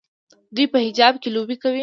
[0.55, 1.79] دوی په حجاب کې لوبې کوي.